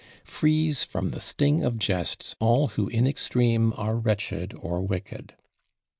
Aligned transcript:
Frees 0.25 0.83
from 0.83 1.11
the 1.11 1.19
sting 1.19 1.61
of 1.61 1.77
jests 1.77 2.35
all 2.39 2.69
who 2.69 2.87
in 2.87 3.05
extreme 3.05 3.71
Are 3.77 3.95
wretched 3.95 4.51
or 4.59 4.81
wicked." 4.81 5.35